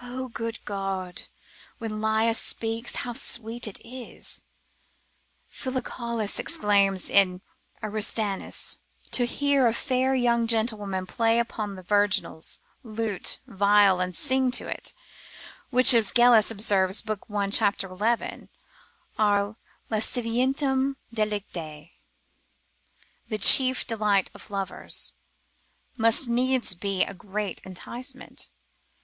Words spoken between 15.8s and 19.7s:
as Gellius observes, lib. 1. cap. 11. are